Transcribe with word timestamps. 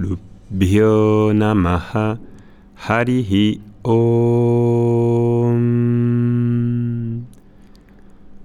Gurubhyo 0.00 1.30
Harihi 2.88 3.60
Om. 3.82 5.50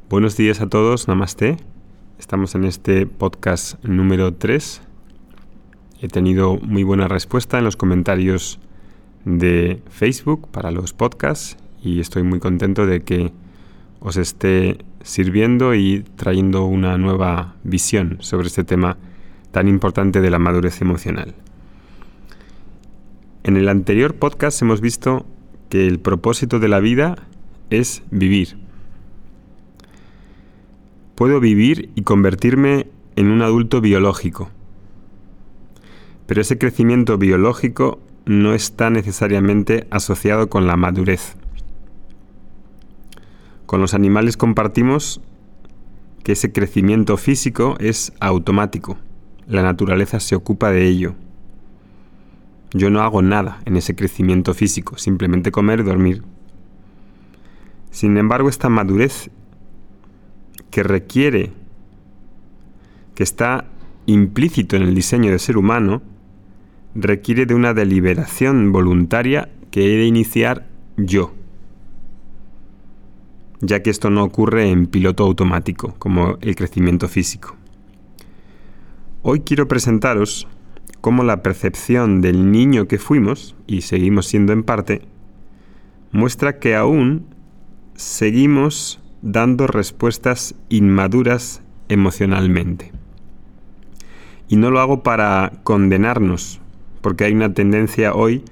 Buenos 0.09 0.36
días 0.36 0.59
a 0.59 0.68
todos, 0.68 1.07
Namaste. 1.07 1.55
Estamos 2.20 2.55
en 2.55 2.65
este 2.65 3.07
podcast 3.07 3.81
número 3.86 4.33
3. 4.33 4.81
He 6.02 6.09
tenido 6.09 6.57
muy 6.57 6.83
buena 6.83 7.07
respuesta 7.07 7.57
en 7.57 7.63
los 7.63 7.77
comentarios 7.77 8.59
de 9.23 9.81
Facebook 9.89 10.49
para 10.49 10.71
los 10.71 10.91
podcasts 10.91 11.55
y 11.81 12.01
estoy 12.01 12.23
muy 12.23 12.39
contento 12.39 12.85
de 12.85 13.03
que 13.03 13.31
os 14.01 14.17
esté 14.17 14.79
sirviendo 15.03 15.73
y 15.73 16.03
trayendo 16.17 16.66
una 16.66 16.98
nueva 16.98 17.55
visión 17.63 18.17
sobre 18.20 18.48
este 18.48 18.66
tema 18.66 18.98
tan 19.52 19.70
importante 19.70 20.20
de 20.20 20.30
la 20.30 20.38
madurez 20.38 20.81
emocional. 20.81 21.34
En 23.45 23.58
el 23.58 23.70
anterior 23.70 24.16
podcast 24.16 24.59
hemos 24.63 24.81
visto 24.81 25.23
que 25.70 25.86
el 25.86 25.99
propósito 25.99 26.59
de 26.59 26.67
la 26.67 26.80
vida 26.80 27.27
es 27.70 28.02
vivir. 28.09 28.58
Puedo 31.13 31.40
vivir 31.40 31.91
y 31.94 32.02
convertirme 32.02 32.88
en 33.16 33.27
un 33.27 33.44
adulto 33.44 33.81
biológico, 33.81 34.50
pero 36.26 36.41
ese 36.41 36.58
crecimiento 36.58 37.20
biológico 37.20 38.00
no 38.26 38.55
está 38.55 38.89
necesariamente 38.89 39.86
asociado 39.91 40.50
con 40.50 40.66
la 40.66 40.75
madurez. 40.75 41.36
Con 43.67 43.80
los 43.80 43.94
animales 43.94 44.38
compartimos 44.38 45.22
que 46.23 46.31
ese 46.31 46.52
crecimiento 46.52 47.16
físico 47.16 47.75
es 47.80 48.12
automático. 48.19 48.97
La 49.47 49.62
naturaleza 49.62 50.19
se 50.19 50.36
ocupa 50.36 50.72
de 50.72 50.88
ello. 50.88 51.14
Yo 52.76 52.90
no 52.90 53.02
hago 53.02 53.22
nada 53.22 53.62
en 53.66 53.78
ese 53.78 53.95
crecimiento 53.95 54.54
físico, 54.54 54.98
simplemente 54.98 55.52
comer 55.52 55.80
y 55.80 55.84
dormir. 55.84 56.23
Sin 57.90 58.18
embargo, 58.18 58.50
esta 58.50 58.68
madurez 58.68 59.31
que 60.70 60.84
requiere, 60.84 61.53
que 63.16 63.23
está 63.23 63.66
implícito 64.06 64.76
en 64.76 64.84
el 64.84 64.94
diseño 64.94 65.31
del 65.31 65.40
ser 65.40 65.58
humano, 65.58 66.02
requiere 66.94 67.46
de 67.46 67.56
una 67.56 67.73
deliberación 67.73 68.73
voluntaria 68.73 69.50
que 69.72 69.94
he 69.94 69.98
de 69.98 70.06
iniciar 70.06 70.68
yo 70.98 71.34
ya 73.62 73.81
que 73.81 73.90
esto 73.90 74.09
no 74.09 74.23
ocurre 74.23 74.70
en 74.70 74.88
piloto 74.88 75.23
automático, 75.23 75.96
como 75.98 76.38
el 76.42 76.56
crecimiento 76.56 77.08
físico. 77.08 77.56
Hoy 79.22 79.42
quiero 79.42 79.68
presentaros 79.68 80.48
cómo 81.06 81.23
la 81.23 81.44
percepción 81.44 82.20
del 82.20 82.52
niño 82.52 82.88
que 82.88 82.98
fuimos, 82.98 83.56
y 83.67 83.81
seguimos 83.81 84.25
siendo 84.25 84.53
en 84.53 84.64
parte, 84.64 85.03
muestra 86.12 86.58
que 86.58 86.75
aún 86.75 87.28
seguimos 87.94 89.00
dando 89.22 89.67
respuestas 89.67 90.56
inmaduras 90.67 91.62
emocionalmente. 91.89 92.92
Y 94.47 94.56
no 94.56 94.72
lo 94.72 94.80
hago 94.80 95.03
para 95.03 95.52
condenarnos, 95.62 96.59
porque 97.02 97.25
hay 97.25 97.34
una 97.34 97.53
tendencia 97.53 98.16
hoy 98.16 98.44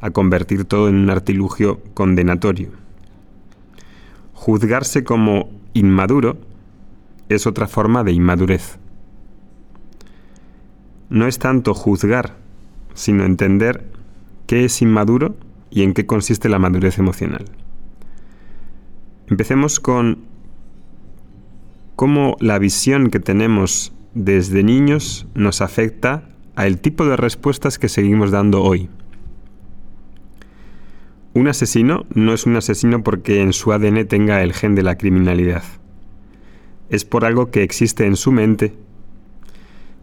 a 0.00 0.10
convertir 0.10 0.64
todo 0.64 0.88
en 0.88 0.96
un 0.96 1.10
artilugio 1.10 1.80
condenatorio. 1.94 2.70
Juzgarse 4.32 5.04
como 5.04 5.48
inmaduro 5.74 6.38
es 7.28 7.46
otra 7.46 7.68
forma 7.68 8.02
de 8.02 8.10
inmadurez. 8.10 8.80
No 11.10 11.26
es 11.26 11.38
tanto 11.38 11.74
juzgar, 11.74 12.36
sino 12.94 13.24
entender 13.24 13.84
qué 14.46 14.64
es 14.64 14.80
inmaduro 14.80 15.36
y 15.70 15.82
en 15.82 15.92
qué 15.92 16.06
consiste 16.06 16.48
la 16.48 16.58
madurez 16.58 16.98
emocional. 16.98 17.44
Empecemos 19.26 19.80
con 19.80 20.18
cómo 21.96 22.36
la 22.40 22.58
visión 22.58 23.10
que 23.10 23.20
tenemos 23.20 23.92
desde 24.14 24.62
niños 24.62 25.26
nos 25.34 25.60
afecta 25.60 26.28
al 26.56 26.80
tipo 26.80 27.04
de 27.04 27.16
respuestas 27.16 27.78
que 27.78 27.88
seguimos 27.88 28.30
dando 28.30 28.62
hoy. 28.62 28.88
Un 31.32 31.48
asesino 31.48 32.06
no 32.14 32.34
es 32.34 32.46
un 32.46 32.56
asesino 32.56 33.02
porque 33.02 33.40
en 33.40 33.52
su 33.52 33.72
ADN 33.72 34.06
tenga 34.06 34.42
el 34.42 34.52
gen 34.52 34.74
de 34.74 34.82
la 34.82 34.96
criminalidad. 34.96 35.62
Es 36.88 37.04
por 37.04 37.24
algo 37.24 37.50
que 37.50 37.62
existe 37.62 38.06
en 38.06 38.16
su 38.16 38.32
mente. 38.32 38.74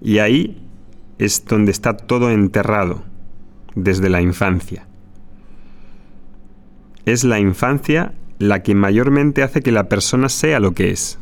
Y 0.02 0.20
ahí 0.20 0.67
es 1.20 1.46
donde 1.46 1.72
está 1.72 1.98
todo 1.98 2.30
enterrado, 2.30 3.04
desde 3.76 4.10
la 4.10 4.22
infancia. 4.22 4.88
Es 7.06 7.24
la 7.24 7.40
infancia 7.40 8.14
la 8.40 8.62
que 8.64 8.76
mayormente 8.76 9.44
hace 9.44 9.62
que 9.62 9.72
la 9.72 9.90
persona 9.90 10.30
sea 10.30 10.60
lo 10.60 10.74
que 10.74 10.92
es. 10.92 11.20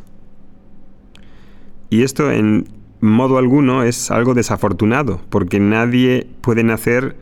Y 1.88 2.02
esto 2.02 2.30
en 2.30 2.68
modo 3.00 3.38
alguno 3.38 3.82
es 3.84 4.10
algo 4.10 4.34
desafortunado, 4.34 5.20
porque 5.30 5.60
nadie 5.60 6.26
puede 6.40 6.64
nacer 6.64 7.16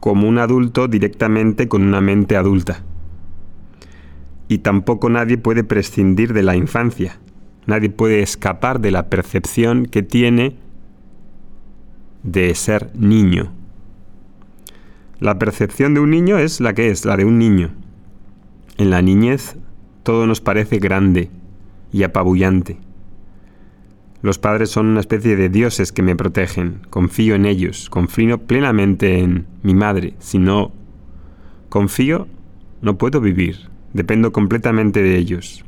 como 0.00 0.28
un 0.28 0.38
adulto 0.38 0.88
directamente 0.88 1.68
con 1.68 1.82
una 1.82 2.00
mente 2.00 2.36
adulta. 2.36 2.82
Y 4.48 4.58
tampoco 4.58 5.08
nadie 5.08 5.38
puede 5.38 5.64
prescindir 5.64 6.32
de 6.32 6.42
la 6.42 6.56
infancia. 6.56 7.18
Nadie 7.66 7.88
puede 7.88 8.20
escapar 8.22 8.80
de 8.80 8.90
la 8.90 9.08
percepción 9.08 9.86
que 9.86 10.02
tiene 10.02 10.56
de 12.22 12.54
ser 12.54 12.90
niño. 12.94 13.52
La 15.20 15.38
percepción 15.38 15.94
de 15.94 16.00
un 16.00 16.10
niño 16.10 16.38
es 16.38 16.60
la 16.60 16.74
que 16.74 16.90
es, 16.90 17.04
la 17.04 17.16
de 17.16 17.24
un 17.24 17.38
niño. 17.38 17.70
En 18.76 18.90
la 18.90 19.02
niñez 19.02 19.56
todo 20.02 20.26
nos 20.26 20.40
parece 20.40 20.78
grande 20.78 21.30
y 21.92 22.02
apabullante. 22.02 22.78
Los 24.22 24.38
padres 24.38 24.70
son 24.70 24.86
una 24.86 25.00
especie 25.00 25.36
de 25.36 25.48
dioses 25.48 25.90
que 25.92 26.02
me 26.02 26.16
protegen. 26.16 26.80
Confío 26.90 27.34
en 27.34 27.44
ellos. 27.44 27.90
Confío 27.90 28.38
plenamente 28.38 29.18
en 29.18 29.46
mi 29.62 29.74
madre. 29.74 30.14
Si 30.20 30.38
no 30.38 30.72
confío, 31.68 32.28
no 32.82 32.98
puedo 32.98 33.20
vivir. 33.20 33.68
Dependo 33.92 34.32
completamente 34.32 35.02
de 35.02 35.16
ellos. 35.16 35.64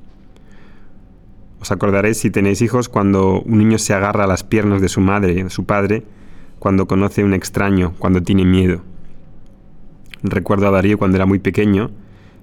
Os 1.60 1.72
acordaréis 1.72 2.18
si 2.18 2.30
tenéis 2.30 2.62
hijos 2.62 2.88
cuando 2.88 3.40
un 3.40 3.58
niño 3.58 3.78
se 3.78 3.92
agarra 3.92 4.24
a 4.24 4.28
las 4.28 4.44
piernas 4.44 4.80
de 4.80 4.88
su 4.88 5.00
madre, 5.00 5.34
de 5.34 5.50
su 5.50 5.64
padre, 5.64 6.04
cuando 6.58 6.86
conoce 6.86 7.22
a 7.22 7.24
un 7.24 7.34
extraño, 7.34 7.94
cuando 7.98 8.22
tiene 8.22 8.44
miedo. 8.44 8.82
Recuerdo 10.22 10.68
a 10.68 10.70
Darío 10.70 10.98
cuando 10.98 11.16
era 11.16 11.26
muy 11.26 11.38
pequeño 11.38 11.90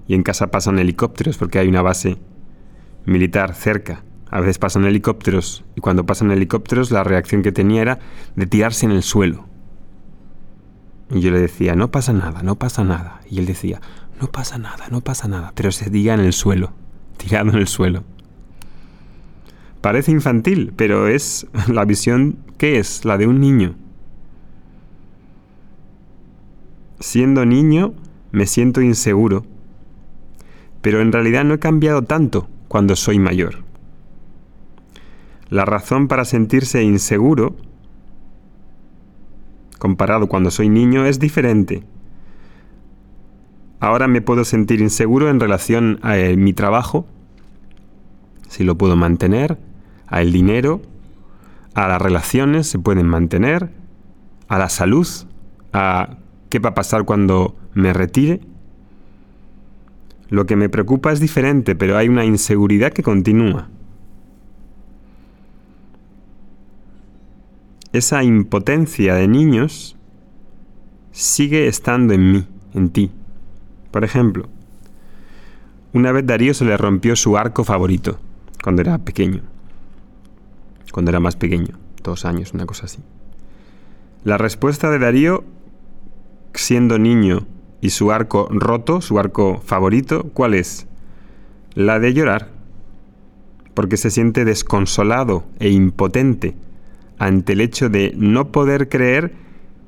y 0.08 0.14
en 0.16 0.24
casa 0.24 0.52
pasan 0.52 0.80
helicópteros 0.80 1.38
porque 1.38 1.60
hay 1.60 1.68
una 1.68 1.82
base 1.82 2.18
militar 3.06 3.56
cerca 3.56 4.04
a 4.32 4.40
veces 4.40 4.58
pasan 4.58 4.86
helicópteros 4.86 5.66
y 5.76 5.82
cuando 5.82 6.06
pasan 6.06 6.32
helicópteros 6.32 6.90
la 6.90 7.04
reacción 7.04 7.44
que 7.44 7.52
tenía 7.52 7.82
era 7.82 8.00
de 8.38 8.48
tirarse 8.48 8.86
en 8.86 8.94
el 8.94 9.04
suelo. 9.04 9.46
Y 11.14 11.20
yo 11.20 11.32
le 11.32 11.40
decía, 11.42 11.76
no 11.76 11.92
pasa 11.92 12.14
nada, 12.14 12.42
no 12.42 12.56
pasa 12.56 12.86
nada. 12.86 13.20
Y 13.30 13.40
él 13.40 13.46
decía, 13.46 13.82
no 14.22 14.32
pasa 14.32 14.58
nada, 14.58 14.88
no 14.90 15.02
pasa 15.02 15.28
nada. 15.28 15.52
Pero 15.54 15.74
se 15.74 15.90
diga 15.90 16.14
en 16.14 16.22
el 16.22 16.32
suelo, 16.32 16.72
tirado 17.18 17.50
en 17.50 17.58
el 17.58 17.68
suelo. 17.68 18.06
Parece 19.82 20.12
infantil, 20.12 20.72
pero 20.78 21.08
es 21.08 21.48
la 21.68 21.84
visión 21.84 22.38
que 22.58 22.80
es, 22.80 23.04
la 23.04 23.18
de 23.18 23.28
un 23.28 23.42
niño. 23.42 23.76
Siendo 27.02 27.48
niño, 27.48 27.96
me 28.32 28.46
siento 28.46 28.80
inseguro. 28.80 29.44
Pero 30.82 31.02
en 31.02 31.12
realidad 31.12 31.44
no 31.44 31.56
he 31.56 31.60
cambiado 31.60 32.04
tanto 32.04 32.48
cuando 32.68 32.96
soy 32.96 33.18
mayor. 33.18 33.64
La 35.50 35.66
razón 35.66 36.08
para 36.08 36.26
sentirse 36.26 36.84
inseguro, 36.84 37.56
comparado 39.80 40.28
cuando 40.28 40.52
soy 40.52 40.70
niño, 40.70 41.06
es 41.08 41.20
diferente. 41.20 41.84
Ahora 43.80 44.08
me 44.08 44.22
puedo 44.22 44.46
sentir 44.46 44.80
inseguro 44.80 45.30
en 45.32 45.40
relación 45.40 46.00
a 46.04 46.20
eh, 46.20 46.38
mi 46.38 46.54
trabajo, 46.54 47.08
si 48.48 48.64
lo 48.64 48.78
puedo 48.78 48.96
mantener, 48.96 49.58
a 50.06 50.22
el 50.22 50.32
dinero, 50.32 50.84
a 51.74 51.88
las 51.88 52.00
relaciones 52.00 52.68
se 52.68 52.78
pueden 52.78 53.08
mantener, 53.08 53.72
a 54.48 54.60
la 54.60 54.70
salud, 54.70 55.08
a 55.74 56.18
qué 56.52 56.60
va 56.60 56.70
a 56.70 56.76
pasar 56.76 57.06
cuando 57.06 57.56
me 57.74 57.94
retire. 57.94 58.42
Lo 60.30 60.46
que 60.46 60.56
me 60.56 60.70
preocupa 60.70 61.12
es 61.12 61.20
diferente, 61.20 61.76
pero 61.76 61.98
hay 61.98 62.08
una 62.08 62.26
inseguridad 62.26 62.94
que 62.94 63.02
continúa. 63.02 63.70
esa 67.94 68.24
impotencia 68.24 69.16
de 69.16 69.28
niños 69.28 69.98
sigue 71.12 71.68
estando 71.68 72.14
en 72.14 72.32
mí, 72.32 72.48
en 72.74 72.90
ti. 72.90 73.12
Por 73.92 74.04
ejemplo, 74.04 74.48
una 75.94 76.12
vez 76.12 76.26
Darío 76.26 76.54
se 76.54 76.66
le 76.66 76.78
rompió 76.78 77.16
su 77.16 77.38
arco 77.38 77.64
favorito 77.64 78.20
cuando 78.64 78.82
era 78.82 78.98
pequeño. 79.00 79.42
Cuando 80.92 81.12
era 81.12 81.20
más 81.20 81.36
pequeño, 81.36 81.78
dos 82.04 82.26
años, 82.26 82.54
una 82.54 82.66
cosa 82.66 82.86
así. 82.86 83.00
La 84.24 84.38
respuesta 84.38 84.90
de 84.90 85.00
Darío, 85.00 85.44
siendo 86.54 87.00
niño 87.00 87.46
y 87.82 87.90
su 87.90 88.12
arco 88.12 88.48
roto, 88.52 89.02
su 89.02 89.20
arco 89.20 89.62
favorito, 89.64 90.30
¿cuál 90.34 90.54
es? 90.54 90.88
La 91.74 92.00
de 92.00 92.14
llorar, 92.14 92.50
porque 93.74 93.98
se 93.98 94.12
siente 94.12 94.46
desconsolado 94.46 95.44
e 95.60 95.70
impotente 95.70 96.56
ante 97.18 97.54
el 97.54 97.62
hecho 97.62 97.90
de 97.90 98.14
no 98.18 98.52
poder 98.52 98.90
creer 98.90 99.34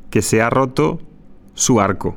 que 0.10 0.21
se 0.21 0.42
ha 0.42 0.50
roto 0.50 1.01
su 1.54 1.81
arco. 1.81 2.15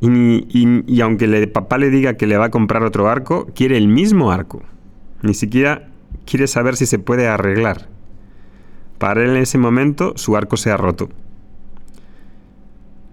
Y, 0.00 1.00
aunque 1.00 1.24
el 1.24 1.48
papá 1.50 1.78
le 1.78 1.88
diga 1.88 2.14
que 2.14 2.26
le 2.26 2.36
va 2.36 2.46
a 2.46 2.50
comprar 2.50 2.82
otro 2.82 3.08
arco, 3.08 3.46
quiere 3.54 3.78
el 3.78 3.88
mismo 3.88 4.30
arco. 4.30 4.62
Ni 5.22 5.32
siquiera 5.32 5.88
quiere 6.26 6.46
saber 6.46 6.76
si 6.76 6.84
se 6.84 6.98
puede 6.98 7.26
arreglar. 7.26 7.88
Para 8.98 9.22
él 9.22 9.30
en 9.30 9.36
ese 9.36 9.58
momento 9.58 10.12
su 10.16 10.36
arco 10.36 10.56
se 10.56 10.70
ha 10.70 10.76
roto. 10.76 11.08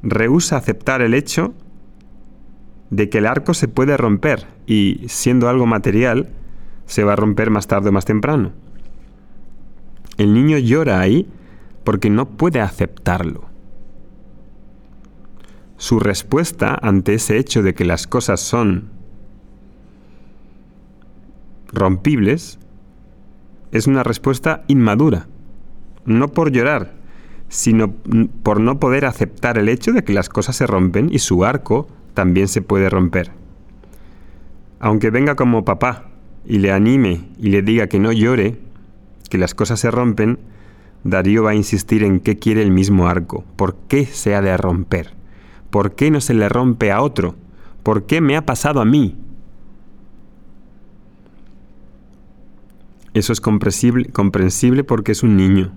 Rehúsa 0.03 0.57
aceptar 0.57 1.01
el 1.01 1.13
hecho 1.13 1.53
de 2.89 3.09
que 3.09 3.19
el 3.19 3.27
arco 3.27 3.53
se 3.53 3.67
puede 3.67 3.97
romper 3.97 4.47
y, 4.65 5.05
siendo 5.07 5.49
algo 5.49 5.65
material, 5.65 6.29
se 6.85 7.03
va 7.03 7.13
a 7.13 7.15
romper 7.15 7.49
más 7.49 7.67
tarde 7.67 7.89
o 7.89 7.91
más 7.91 8.05
temprano. 8.05 8.51
El 10.17 10.33
niño 10.33 10.57
llora 10.57 10.99
ahí 10.99 11.27
porque 11.83 12.09
no 12.09 12.27
puede 12.29 12.61
aceptarlo. 12.61 13.49
Su 15.77 15.99
respuesta 15.99 16.77
ante 16.79 17.15
ese 17.15 17.37
hecho 17.37 17.63
de 17.63 17.73
que 17.73 17.85
las 17.85 18.05
cosas 18.05 18.39
son 18.39 18.89
rompibles 21.71 22.59
es 23.71 23.87
una 23.87 24.03
respuesta 24.03 24.63
inmadura. 24.67 25.27
No 26.05 26.29
por 26.29 26.51
llorar, 26.51 26.93
sino 27.49 27.93
por 28.43 28.59
no 28.59 28.79
poder 28.79 29.05
aceptar 29.05 29.57
el 29.57 29.69
hecho 29.69 29.91
de 29.91 30.03
que 30.03 30.13
las 30.13 30.29
cosas 30.29 30.55
se 30.55 30.67
rompen 30.67 31.09
y 31.11 31.19
su 31.19 31.43
arco 31.43 31.87
también 32.13 32.47
se 32.47 32.61
puede 32.61 32.89
romper. 32.89 33.31
Aunque 34.79 35.09
venga 35.09 35.35
como 35.35 35.65
papá 35.65 36.09
y 36.45 36.59
le 36.59 36.71
anime 36.71 37.29
y 37.37 37.49
le 37.49 37.61
diga 37.61 37.87
que 37.87 37.99
no 37.99 38.11
llore, 38.11 38.57
que 39.29 39.37
las 39.37 39.53
cosas 39.53 39.79
se 39.79 39.91
rompen, 39.91 40.39
Darío 41.03 41.43
va 41.43 41.51
a 41.51 41.55
insistir 41.55 42.03
en 42.03 42.19
que 42.19 42.37
quiere 42.37 42.61
el 42.61 42.71
mismo 42.71 43.07
arco. 43.07 43.43
¿Por 43.55 43.75
qué 43.87 44.05
se 44.05 44.35
ha 44.35 44.41
de 44.41 44.55
romper? 44.57 45.13
¿Por 45.69 45.95
qué 45.95 46.11
no 46.11 46.21
se 46.21 46.33
le 46.33 46.49
rompe 46.49 46.91
a 46.91 47.01
otro? 47.01 47.35
¿Por 47.83 48.05
qué 48.05 48.21
me 48.21 48.37
ha 48.37 48.45
pasado 48.45 48.81
a 48.81 48.85
mí? 48.85 49.17
Eso 53.13 53.33
es 53.33 53.41
comprensible, 53.41 54.05
comprensible 54.09 54.83
porque 54.83 55.11
es 55.11 55.23
un 55.23 55.35
niño. 55.35 55.73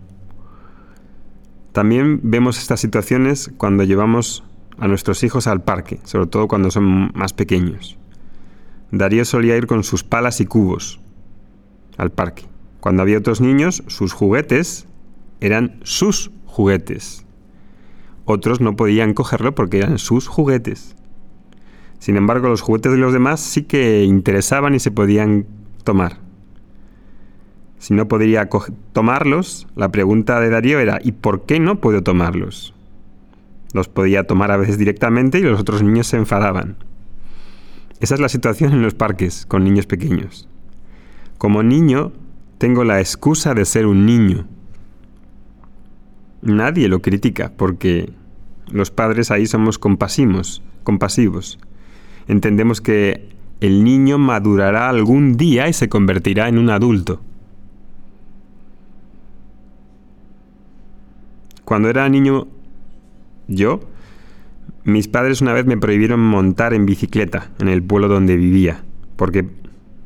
También 1.74 2.20
vemos 2.22 2.56
estas 2.60 2.78
situaciones 2.78 3.50
cuando 3.56 3.82
llevamos 3.82 4.44
a 4.78 4.86
nuestros 4.86 5.24
hijos 5.24 5.48
al 5.48 5.64
parque, 5.64 5.98
sobre 6.04 6.28
todo 6.28 6.46
cuando 6.46 6.70
son 6.70 7.10
más 7.16 7.32
pequeños. 7.32 7.98
Darío 8.92 9.24
solía 9.24 9.56
ir 9.56 9.66
con 9.66 9.82
sus 9.82 10.04
palas 10.04 10.40
y 10.40 10.46
cubos 10.46 11.00
al 11.96 12.12
parque. 12.12 12.44
Cuando 12.78 13.02
había 13.02 13.18
otros 13.18 13.40
niños, 13.40 13.82
sus 13.88 14.12
juguetes 14.12 14.86
eran 15.40 15.80
sus 15.82 16.30
juguetes. 16.46 17.26
Otros 18.24 18.60
no 18.60 18.76
podían 18.76 19.12
cogerlo 19.12 19.56
porque 19.56 19.78
eran 19.78 19.98
sus 19.98 20.28
juguetes. 20.28 20.94
Sin 21.98 22.16
embargo, 22.16 22.46
los 22.46 22.60
juguetes 22.60 22.92
de 22.92 22.98
los 22.98 23.12
demás 23.12 23.40
sí 23.40 23.64
que 23.64 24.04
interesaban 24.04 24.76
y 24.76 24.78
se 24.78 24.92
podían 24.92 25.48
tomar. 25.82 26.23
Si 27.84 27.92
no 27.92 28.08
podría 28.08 28.48
tomarlos, 28.94 29.66
la 29.76 29.90
pregunta 29.90 30.40
de 30.40 30.48
Darío 30.48 30.78
era 30.78 31.00
¿y 31.04 31.12
por 31.12 31.44
qué 31.44 31.60
no 31.60 31.82
puedo 31.82 32.02
tomarlos? 32.02 32.72
Los 33.74 33.88
podía 33.88 34.26
tomar 34.26 34.50
a 34.50 34.56
veces 34.56 34.78
directamente 34.78 35.38
y 35.38 35.42
los 35.42 35.60
otros 35.60 35.82
niños 35.82 36.06
se 36.06 36.16
enfadaban. 36.16 36.76
Esa 38.00 38.14
es 38.14 38.20
la 38.20 38.30
situación 38.30 38.72
en 38.72 38.80
los 38.80 38.94
parques 38.94 39.44
con 39.44 39.64
niños 39.64 39.84
pequeños. 39.84 40.48
Como 41.36 41.62
niño, 41.62 42.12
tengo 42.56 42.84
la 42.84 43.00
excusa 43.00 43.52
de 43.52 43.66
ser 43.66 43.84
un 43.84 44.06
niño 44.06 44.46
nadie 46.40 46.88
lo 46.88 47.00
critica 47.02 47.52
porque 47.54 48.12
los 48.70 48.90
padres 48.90 49.30
ahí 49.30 49.46
somos 49.46 49.78
compasivos, 49.78 50.62
compasivos. 50.84 51.58
Entendemos 52.28 52.80
que 52.80 53.28
el 53.60 53.84
niño 53.84 54.18
madurará 54.18 54.88
algún 54.88 55.36
día 55.36 55.68
y 55.68 55.72
se 55.72 55.90
convertirá 55.90 56.48
en 56.48 56.58
un 56.58 56.70
adulto. 56.70 57.20
Cuando 61.64 61.88
era 61.88 62.08
niño 62.08 62.46
yo, 63.48 63.80
mis 64.84 65.08
padres 65.08 65.40
una 65.40 65.52
vez 65.52 65.66
me 65.66 65.78
prohibieron 65.78 66.20
montar 66.20 66.74
en 66.74 66.86
bicicleta 66.86 67.50
en 67.58 67.68
el 67.68 67.82
pueblo 67.82 68.08
donde 68.08 68.36
vivía, 68.36 68.84
porque 69.16 69.46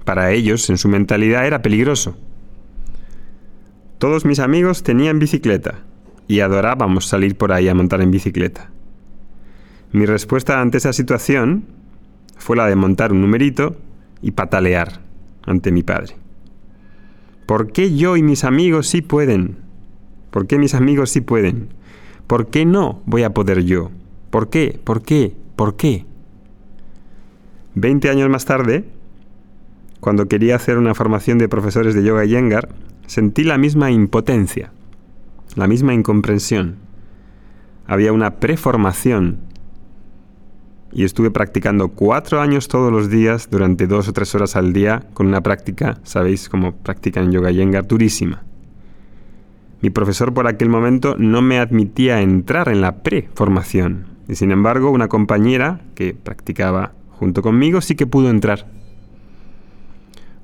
para 0.04 0.30
ellos, 0.32 0.70
en 0.70 0.78
su 0.78 0.88
mentalidad, 0.88 1.46
era 1.46 1.60
peligroso. 1.60 2.16
Todos 3.98 4.24
mis 4.24 4.38
amigos 4.38 4.82
tenían 4.82 5.18
bicicleta 5.18 5.80
y 6.28 6.40
adorábamos 6.40 7.06
salir 7.06 7.36
por 7.36 7.52
ahí 7.52 7.68
a 7.68 7.74
montar 7.74 8.00
en 8.00 8.10
bicicleta. 8.10 8.70
Mi 9.92 10.06
respuesta 10.06 10.60
ante 10.60 10.78
esa 10.78 10.92
situación 10.92 11.64
fue 12.36 12.56
la 12.56 12.66
de 12.66 12.76
montar 12.76 13.12
un 13.12 13.20
numerito 13.20 13.76
y 14.22 14.30
patalear 14.30 15.00
ante 15.44 15.72
mi 15.72 15.82
padre. 15.82 16.14
¿Por 17.46 17.72
qué 17.72 17.94
yo 17.94 18.16
y 18.16 18.22
mis 18.22 18.44
amigos 18.44 18.86
sí 18.86 19.02
pueden? 19.02 19.67
¿Por 20.38 20.46
qué 20.46 20.56
mis 20.56 20.74
amigos 20.74 21.10
sí 21.10 21.20
pueden? 21.20 21.70
¿Por 22.28 22.46
qué 22.46 22.64
no 22.64 23.02
voy 23.06 23.24
a 23.24 23.34
poder 23.34 23.64
yo? 23.64 23.90
¿Por 24.30 24.50
qué? 24.50 24.78
¿Por 24.84 25.02
qué? 25.02 25.34
¿Por 25.56 25.74
qué? 25.74 26.04
Veinte 27.74 28.08
años 28.08 28.30
más 28.30 28.44
tarde, 28.44 28.84
cuando 29.98 30.28
quería 30.28 30.54
hacer 30.54 30.78
una 30.78 30.94
formación 30.94 31.38
de 31.38 31.48
profesores 31.48 31.96
de 31.96 32.04
yoga 32.04 32.24
y 32.24 32.28
yengar, 32.28 32.68
sentí 33.08 33.42
la 33.42 33.58
misma 33.58 33.90
impotencia 33.90 34.70
la 35.56 35.66
misma 35.66 35.92
incomprensión. 35.92 36.76
Había 37.88 38.12
una 38.12 38.36
preformación 38.36 39.40
y 40.92 41.02
estuve 41.02 41.32
practicando 41.32 41.88
cuatro 41.88 42.40
años 42.40 42.68
todos 42.68 42.92
los 42.92 43.10
días 43.10 43.50
durante 43.50 43.88
dos 43.88 44.06
o 44.06 44.12
tres 44.12 44.32
horas 44.36 44.54
al 44.54 44.72
día 44.72 45.02
con 45.14 45.26
una 45.26 45.40
práctica, 45.40 45.98
sabéis 46.04 46.48
cómo 46.48 46.76
practican 46.76 47.32
yoga 47.32 47.50
yengar, 47.50 47.88
durísima. 47.88 48.44
Mi 49.80 49.90
profesor 49.90 50.34
por 50.34 50.46
aquel 50.48 50.68
momento 50.68 51.14
no 51.18 51.40
me 51.40 51.58
admitía 51.58 52.20
entrar 52.20 52.68
en 52.68 52.80
la 52.80 53.02
preformación 53.02 54.06
y 54.28 54.34
sin 54.34 54.50
embargo 54.50 54.90
una 54.90 55.08
compañera 55.08 55.80
que 55.94 56.14
practicaba 56.14 56.92
junto 57.10 57.42
conmigo 57.42 57.80
sí 57.80 57.94
que 57.94 58.06
pudo 58.06 58.28
entrar. 58.28 58.66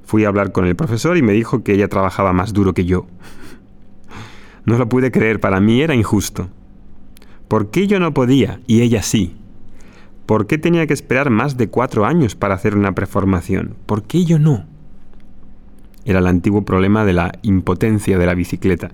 Fui 0.05 0.25
a 0.25 0.29
hablar 0.29 0.53
con 0.53 0.67
el 0.67 0.76
profesor 0.76 1.17
y 1.17 1.23
me 1.23 1.33
dijo 1.33 1.64
que 1.64 1.73
ella 1.73 1.88
trabajaba 1.88 2.33
más 2.33 2.53
duro 2.53 2.75
que 2.75 2.85
yo. 2.85 3.07
No 4.67 4.79
lo 4.79 4.88
pude 4.88 5.11
creer, 5.11 5.41
para 5.41 5.61
mí 5.61 5.83
era 5.83 5.95
injusto. 5.95 6.49
¿Por 7.49 7.71
qué 7.71 7.87
yo 7.87 8.00
no 8.00 8.14
podía 8.14 8.61
y 8.67 8.81
ella 8.81 9.03
sí? 9.03 9.37
¿Por 10.25 10.47
qué 10.47 10.57
tenía 10.57 10.87
que 10.87 10.95
esperar 10.95 11.29
más 11.29 11.59
de 11.59 11.69
cuatro 11.69 12.07
años 12.07 12.35
para 12.35 12.55
hacer 12.55 12.75
una 12.75 12.95
preformación? 12.95 13.76
¿Por 13.85 14.05
qué 14.05 14.25
yo 14.25 14.38
no? 14.38 14.64
Era 16.07 16.21
el 16.21 16.26
antiguo 16.26 16.64
problema 16.64 17.05
de 17.05 17.12
la 17.12 17.33
impotencia 17.43 18.17
de 18.17 18.25
la 18.25 18.33
bicicleta. 18.33 18.93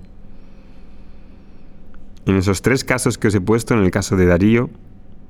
En 2.26 2.36
esos 2.36 2.62
tres 2.62 2.84
casos 2.84 3.18
que 3.18 3.28
os 3.28 3.34
he 3.34 3.40
puesto, 3.40 3.74
en 3.74 3.80
el 3.80 3.90
caso 3.90 4.16
de 4.16 4.26
Darío, 4.26 4.70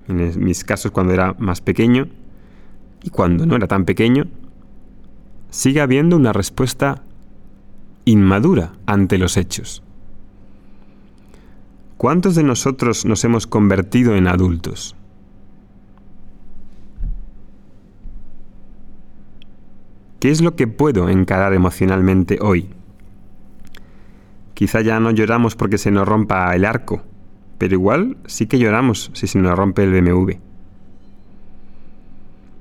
en 0.09 0.45
mis 0.45 0.65
casos 0.65 0.91
cuando 0.91 1.13
era 1.13 1.35
más 1.39 1.61
pequeño 1.61 2.09
y 3.03 3.11
cuando 3.11 3.47
no 3.47 3.57
era 3.57 3.69
tan 3.69 3.85
pequeño, 3.85 4.27
sigue 5.51 5.81
habiendo 5.81 6.17
una 6.17 6.33
respuesta 6.33 7.03
inmadura 8.05 8.73
ante 8.87 9.19
los 9.19 9.37
hechos. 9.37 9.83
¿Cuántos 11.97 12.35
de 12.35 12.43
nosotros 12.43 13.05
nos 13.05 13.25
hemos 13.25 13.47
convertido 13.47 14.17
en 14.17 14.27
adultos? 14.27 14.97
¿Qué 20.19 20.31
es 20.31 20.41
lo 20.43 20.57
que 20.57 20.67
puedo 20.67 21.09
encarar 21.09 21.55
emocionalmente 21.55 22.39
hoy? 22.41 22.69
Quizá 24.61 24.83
ya 24.83 25.01
no 25.01 25.11
lloramos 25.11 25.57
porque 25.57 25.79
se 25.79 25.91
nos 25.91 26.07
rompa 26.07 26.55
el 26.55 26.67
arco, 26.67 27.03
pero 27.57 27.73
igual 27.73 28.19
sí 28.27 28.47
que 28.47 28.59
lloramos 28.59 29.11
si 29.15 29.27
se 29.27 29.39
nos 29.39 29.57
rompe 29.57 29.85
el 29.85 29.91
BMW. 29.91 30.33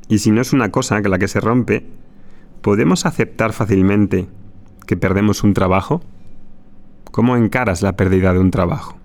Y 0.08 0.20
si 0.20 0.32
no 0.32 0.40
es 0.40 0.54
una 0.54 0.72
cosa 0.72 1.02
que 1.02 1.10
la 1.10 1.20
que 1.20 1.28
se 1.28 1.42
rompe, 1.42 1.86
¿podemos 2.62 3.06
aceptar 3.06 3.52
fácilmente 3.52 4.30
que 4.88 4.96
perdemos 4.96 5.44
un 5.44 5.54
trabajo? 5.54 6.02
¿Cómo 7.12 7.36
encaras 7.36 7.82
la 7.82 7.98
pérdida 7.98 8.32
de 8.32 8.40
un 8.40 8.52
trabajo? 8.52 8.96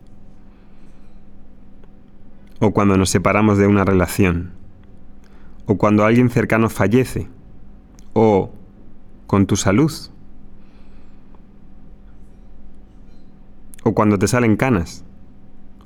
o 2.60 2.70
cuando 2.70 2.96
nos 2.96 3.10
separamos 3.10 3.58
de 3.58 3.66
una 3.66 3.84
relación, 3.84 4.52
o 5.66 5.76
cuando 5.76 6.04
alguien 6.04 6.30
cercano 6.30 6.70
fallece, 6.70 7.28
o 8.12 8.52
con 9.26 9.46
tu 9.46 9.56
salud. 9.56 9.92
O 13.84 13.94
cuando 13.94 14.18
te 14.18 14.26
salen 14.26 14.56
canas, 14.56 15.04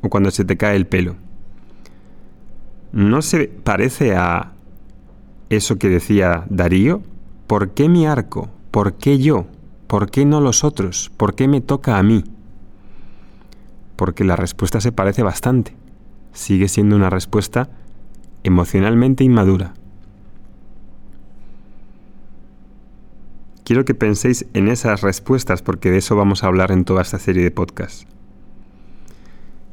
o 0.00 0.08
cuando 0.08 0.30
se 0.30 0.44
te 0.44 0.56
cae 0.56 0.76
el 0.76 0.86
pelo. 0.86 1.16
¿No 2.92 3.20
se 3.20 3.48
parece 3.48 4.16
a 4.16 4.52
eso 5.50 5.76
que 5.76 5.88
decía 5.88 6.44
Darío? 6.48 7.02
¿Por 7.46 7.70
qué 7.70 7.88
mi 7.88 8.06
arco? 8.06 8.48
¿Por 8.70 8.94
qué 8.94 9.18
yo? 9.18 9.46
¿Por 9.86 10.10
qué 10.10 10.24
no 10.24 10.40
los 10.40 10.64
otros? 10.64 11.10
¿Por 11.16 11.34
qué 11.34 11.48
me 11.48 11.60
toca 11.60 11.98
a 11.98 12.02
mí? 12.02 12.24
Porque 13.96 14.24
la 14.24 14.36
respuesta 14.36 14.80
se 14.80 14.92
parece 14.92 15.22
bastante. 15.22 15.74
Sigue 16.32 16.68
siendo 16.68 16.94
una 16.96 17.10
respuesta 17.10 17.68
emocionalmente 18.42 19.24
inmadura. 19.24 19.74
Quiero 23.68 23.84
que 23.84 23.92
penséis 23.92 24.46
en 24.54 24.68
esas 24.68 25.02
respuestas 25.02 25.60
porque 25.60 25.90
de 25.90 25.98
eso 25.98 26.16
vamos 26.16 26.42
a 26.42 26.46
hablar 26.46 26.70
en 26.72 26.86
toda 26.86 27.02
esta 27.02 27.18
serie 27.18 27.42
de 27.42 27.50
podcasts. 27.50 28.06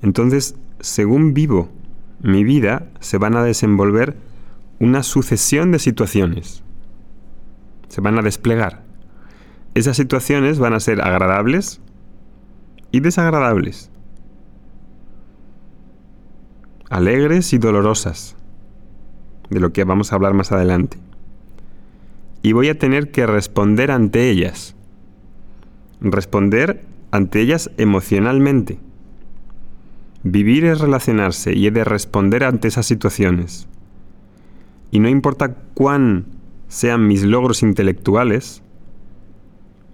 Entonces, 0.02 0.56
según 0.82 1.34
vivo 1.34 1.70
mi 2.22 2.44
vida, 2.44 2.90
se 3.00 3.18
van 3.18 3.38
a 3.38 3.44
desenvolver 3.46 4.18
una 4.82 5.02
sucesión 5.02 5.72
de 5.72 5.80
situaciones. 5.80 6.62
Se 7.88 8.02
van 8.02 8.20
a 8.20 8.22
desplegar. 8.22 8.84
Esas 9.76 9.96
situaciones 9.96 10.60
van 10.60 10.74
a 10.74 10.82
ser 10.82 11.00
agradables 11.00 11.80
y 12.92 13.00
desagradables. 13.00 13.92
Alegres 16.90 17.54
y 17.54 17.60
dolorosas. 17.60 18.36
De 19.50 19.62
lo 19.62 19.72
que 19.72 19.86
vamos 19.86 20.12
a 20.12 20.16
hablar 20.16 20.34
más 20.34 20.52
adelante. 20.52 21.05
Y 22.46 22.54
voy 22.54 22.70
a 22.70 22.78
tener 22.78 23.10
que 23.10 23.26
responder 23.26 23.90
ante 23.90 24.30
ellas. 24.30 24.76
Responder 26.00 26.86
ante 27.10 27.42
ellas 27.42 27.72
emocionalmente. 27.78 28.78
Vivir 30.22 30.66
es 30.66 30.80
relacionarse 30.80 31.54
y 31.56 31.66
he 31.66 31.72
de 31.72 31.84
responder 31.84 32.44
ante 32.44 32.68
esas 32.68 32.86
situaciones. 32.86 33.68
Y 34.92 35.00
no 35.00 35.10
importa 35.10 35.56
cuán 35.74 36.26
sean 36.68 37.08
mis 37.08 37.24
logros 37.24 37.64
intelectuales, 37.64 38.62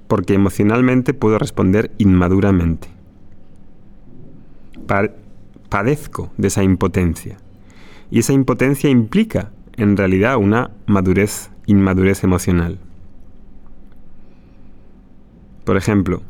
porque 0.10 0.34
emocionalmente 0.34 1.14
puedo 1.14 1.40
responder 1.40 1.92
inmaduramente. 2.00 2.90
padezco 5.70 6.34
de 6.36 6.50
esa 6.50 6.64
impotencia. 6.64 7.38
Y 8.10 8.20
esa 8.20 8.34
impotencia 8.34 8.90
implica, 8.90 9.54
en 9.78 9.96
realidad, 9.96 10.36
una 10.36 10.72
madurez, 10.86 11.50
inmadurez 11.72 12.24
emocional. 12.24 12.80
Por 15.64 15.78
ejemplo, 15.78 16.22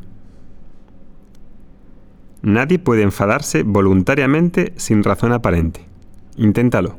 Nadie 2.42 2.80
puede 2.80 3.02
enfadarse 3.02 3.62
voluntariamente 3.62 4.72
sin 4.76 5.04
razón 5.04 5.32
aparente. 5.32 5.86
Inténtalo. 6.36 6.98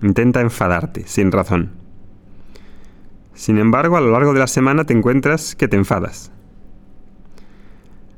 Intenta 0.00 0.40
enfadarte 0.40 1.02
sin 1.08 1.32
razón. 1.32 1.72
Sin 3.34 3.58
embargo, 3.58 3.96
a 3.96 4.00
lo 4.00 4.12
largo 4.12 4.32
de 4.32 4.38
la 4.38 4.46
semana 4.46 4.84
te 4.84 4.92
encuentras 4.92 5.56
que 5.56 5.66
te 5.66 5.76
enfadas. 5.76 6.30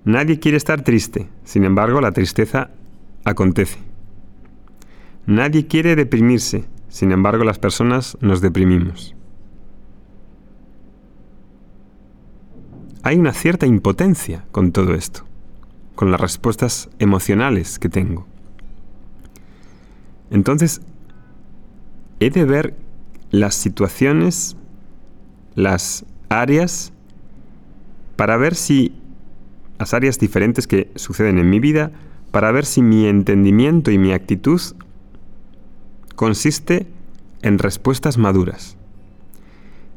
Nadie 0.05 0.41
quiere 0.41 0.59
estar 0.59 0.83
triste, 0.83 1.29
sin 1.45 1.65
embargo, 1.65 2.03
la 2.03 2.13
tristeza 2.13 2.71
acontece. 3.25 3.79
Nadie 5.25 5.67
quiere 5.67 5.97
deprimirse, 5.97 6.65
sin 6.91 7.13
embargo, 7.13 7.43
las 7.45 7.59
personas 7.59 8.19
nos 8.21 8.43
deprimimos. 8.43 9.17
Hay 13.03 13.17
una 13.17 13.33
cierta 13.33 13.65
impotencia 13.65 14.45
con 14.53 14.73
todo 14.73 14.93
esto 14.93 15.25
con 16.01 16.11
las 16.11 16.19
respuestas 16.19 16.89
emocionales 16.99 17.79
que 17.79 17.91
tengo. 17.91 18.27
Entonces, 20.31 20.81
he 22.21 22.31
de 22.31 22.47
ver 22.47 22.75
las 23.31 23.55
situaciones, 23.55 24.57
las 25.55 26.07
áreas, 26.31 26.95
para 28.17 28.39
ver 28.39 28.55
si 28.55 28.95
las 29.79 29.93
áreas 29.93 30.19
diferentes 30.19 30.67
que 30.67 30.91
suceden 30.95 31.37
en 31.37 31.51
mi 31.51 31.61
vida, 31.61 31.93
para 32.31 32.51
ver 32.51 32.65
si 32.65 32.81
mi 32.81 33.05
entendimiento 33.07 33.91
y 33.91 33.99
mi 33.99 34.13
actitud 34.13 34.59
consiste 36.21 36.87
en 37.41 37.59
respuestas 37.59 38.19
maduras. 38.19 38.77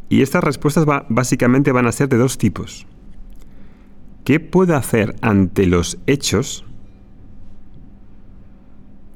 Y 0.07 0.21
estas 0.21 0.41
respuestas 0.41 0.85
básicamente 1.09 1.73
van 1.73 1.85
a 1.85 1.91
ser 1.91 2.07
de 2.07 2.15
dos 2.15 2.37
tipos. 2.37 2.87
¿Qué 4.23 4.39
puedo 4.39 4.77
hacer 4.77 5.17
ante 5.19 5.67
los 5.67 5.97
hechos? 6.07 6.63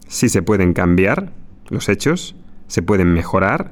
Si 0.09 0.27
se 0.27 0.41
pueden 0.41 0.73
cambiar 0.73 1.31
los 1.69 1.87
hechos, 1.87 2.35
se 2.67 2.81
pueden 2.81 3.13
mejorar. 3.13 3.71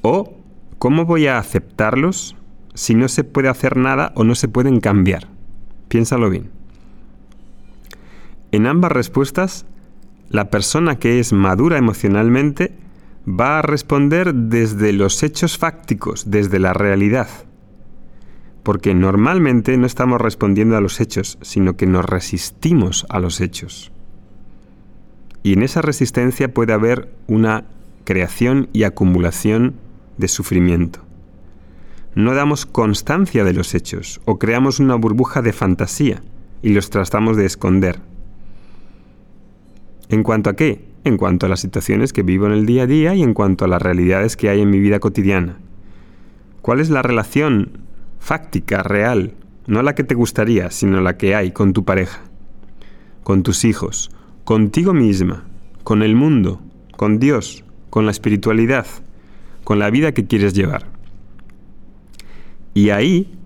¿O 0.00 0.38
cómo 0.78 1.04
voy 1.04 1.26
a 1.26 1.36
aceptarlos 1.36 2.36
si 2.72 2.94
no 2.94 3.08
se 3.08 3.22
puede 3.22 3.50
hacer 3.50 3.76
nada 3.76 4.12
o 4.16 4.24
no 4.24 4.34
se 4.34 4.48
pueden 4.48 4.80
cambiar? 4.80 5.28
Piénsalo 5.88 6.30
bien. 6.30 6.48
En 8.50 8.66
ambas 8.66 8.92
respuestas, 8.92 9.66
la 10.28 10.50
persona 10.50 10.98
que 10.98 11.20
es 11.20 11.32
madura 11.32 11.78
emocionalmente 11.78 12.72
va 13.28 13.58
a 13.58 13.62
responder 13.62 14.34
desde 14.34 14.92
los 14.92 15.22
hechos 15.22 15.58
fácticos, 15.58 16.30
desde 16.30 16.58
la 16.58 16.72
realidad 16.72 17.28
porque 18.66 18.94
normalmente 18.94 19.76
no 19.76 19.86
estamos 19.86 20.20
respondiendo 20.20 20.76
a 20.76 20.80
los 20.80 20.98
hechos, 21.00 21.38
sino 21.40 21.76
que 21.76 21.86
nos 21.86 22.04
resistimos 22.04 23.06
a 23.08 23.20
los 23.20 23.40
hechos. 23.40 23.92
Y 25.44 25.52
en 25.52 25.62
esa 25.62 25.82
resistencia 25.82 26.52
puede 26.52 26.72
haber 26.72 27.14
una 27.28 27.62
creación 28.02 28.68
y 28.72 28.82
acumulación 28.82 29.76
de 30.16 30.26
sufrimiento. 30.26 30.98
No 32.16 32.34
damos 32.34 32.66
constancia 32.66 33.44
de 33.44 33.52
los 33.52 33.72
hechos 33.72 34.20
o 34.24 34.40
creamos 34.40 34.80
una 34.80 34.96
burbuja 34.96 35.42
de 35.42 35.52
fantasía 35.52 36.24
y 36.60 36.70
los 36.70 36.90
tratamos 36.90 37.36
de 37.36 37.46
esconder. 37.46 38.00
¿En 40.08 40.22
cuanto 40.22 40.50
a 40.50 40.56
qué? 40.56 40.84
En 41.04 41.16
cuanto 41.16 41.46
a 41.46 41.48
las 41.48 41.60
situaciones 41.60 42.12
que 42.12 42.22
vivo 42.22 42.46
en 42.46 42.52
el 42.52 42.66
día 42.66 42.84
a 42.84 42.86
día 42.86 43.14
y 43.14 43.22
en 43.22 43.34
cuanto 43.34 43.64
a 43.64 43.68
las 43.68 43.82
realidades 43.82 44.36
que 44.36 44.48
hay 44.48 44.60
en 44.60 44.70
mi 44.70 44.78
vida 44.78 45.00
cotidiana. 45.00 45.58
¿Cuál 46.62 46.80
es 46.80 46.90
la 46.90 47.02
relación 47.02 47.86
fáctica, 48.18 48.82
real, 48.82 49.34
no 49.66 49.82
la 49.82 49.94
que 49.94 50.04
te 50.04 50.14
gustaría, 50.14 50.70
sino 50.70 51.00
la 51.00 51.16
que 51.16 51.34
hay 51.34 51.52
con 51.52 51.72
tu 51.72 51.84
pareja, 51.84 52.22
con 53.22 53.42
tus 53.42 53.64
hijos, 53.64 54.10
contigo 54.44 54.92
misma, 54.92 55.44
con 55.84 56.02
el 56.02 56.16
mundo, 56.16 56.60
con 56.96 57.18
Dios, 57.18 57.64
con 57.90 58.04
la 58.04 58.10
espiritualidad, 58.10 58.86
con 59.64 59.78
la 59.78 59.90
vida 59.90 60.12
que 60.12 60.26
quieres 60.26 60.54
llevar. 60.54 60.86
Y 62.74 62.90
ahí, 62.90 63.38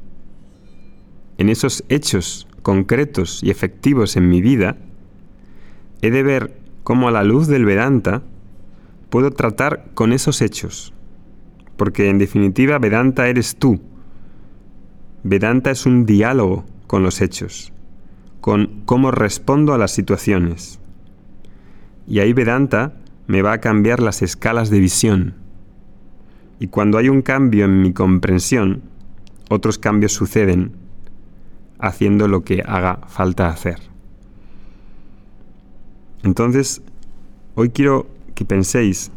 en 1.38 1.48
esos 1.48 1.84
hechos 1.88 2.46
concretos 2.62 3.42
y 3.42 3.50
efectivos 3.50 4.16
en 4.16 4.28
mi 4.28 4.40
vida, 4.40 4.76
he 6.02 6.10
de 6.10 6.22
ver 6.22 6.56
cómo 6.82 7.08
a 7.08 7.12
la 7.12 7.24
luz 7.24 7.46
del 7.46 7.64
Vedanta 7.64 8.22
puedo 9.10 9.30
tratar 9.30 9.86
con 9.94 10.12
esos 10.12 10.40
hechos. 10.40 10.94
Porque 11.76 12.08
en 12.08 12.18
definitiva 12.18 12.78
Vedanta 12.78 13.28
eres 13.28 13.56
tú, 13.56 13.80
Vedanta 15.22 15.70
es 15.70 15.84
un 15.84 16.06
diálogo 16.06 16.64
con 16.86 17.02
los 17.02 17.20
hechos, 17.20 17.74
con 18.40 18.82
cómo 18.86 19.10
respondo 19.10 19.74
a 19.74 19.78
las 19.78 19.90
situaciones. 19.90 20.80
Y 22.06 22.20
ahí 22.20 22.32
Vedanta 22.32 22.94
me 23.26 23.42
va 23.42 23.52
a 23.52 23.60
cambiar 23.60 24.00
las 24.00 24.22
escalas 24.22 24.70
de 24.70 24.80
visión. 24.80 25.34
Y 26.58 26.68
cuando 26.68 26.96
hay 26.96 27.10
un 27.10 27.20
cambio 27.20 27.66
en 27.66 27.82
mi 27.82 27.92
comprensión, 27.92 28.82
otros 29.50 29.78
cambios 29.78 30.12
suceden 30.12 30.72
haciendo 31.78 32.26
lo 32.26 32.42
que 32.42 32.62
haga 32.66 33.00
falta 33.08 33.48
hacer. 33.48 33.89
Entonces, 36.22 36.82
hoy 37.54 37.70
quiero 37.70 38.06
que 38.34 38.44
penséis 38.44 39.10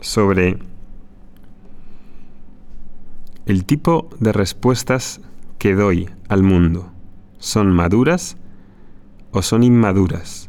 sobre 0.00 0.58
el 3.46 3.64
tipo 3.64 4.08
de 4.20 4.32
respuestas 4.32 5.20
que 5.58 5.74
doy 5.74 6.08
al 6.28 6.42
mundo 6.42 6.90
son 7.38 7.72
maduras 7.72 8.36
o 9.32 9.42
son 9.42 9.62
inmaduras. 9.62 10.48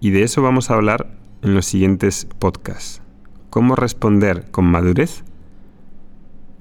Y 0.00 0.10
de 0.10 0.22
eso 0.22 0.42
vamos 0.42 0.70
a 0.70 0.74
hablar 0.74 1.18
en 1.42 1.54
los 1.54 1.66
siguientes 1.66 2.26
podcasts. 2.38 3.02
Cómo 3.50 3.74
responder 3.74 4.50
con 4.50 4.66
madurez, 4.66 5.24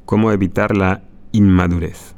cómo 0.05 0.31
evitar 0.31 0.75
la 0.75 1.03
inmadurez. 1.31 2.16